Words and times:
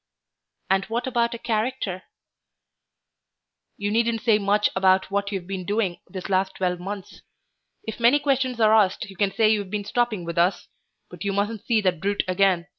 "And 0.67 0.83
what 0.85 1.05
about 1.05 1.35
a 1.35 1.37
character?" 1.37 2.01
"You 3.77 3.91
needn't 3.91 4.23
say 4.23 4.39
much 4.39 4.67
about 4.75 5.11
what 5.11 5.31
you've 5.31 5.45
been 5.45 5.63
doing 5.63 5.99
this 6.07 6.27
last 6.27 6.55
twelve 6.55 6.79
months; 6.79 7.21
if 7.83 7.99
many 7.99 8.17
questions 8.19 8.59
are 8.59 8.73
asked, 8.73 9.11
you 9.11 9.15
can 9.15 9.31
say 9.31 9.49
you've 9.49 9.69
been 9.69 9.85
stopping 9.85 10.25
with 10.25 10.39
us. 10.39 10.69
But 11.11 11.23
you 11.23 11.33
mustn't 11.33 11.67
see 11.67 11.81
that 11.81 11.99
brute 12.01 12.23
again. 12.27 12.65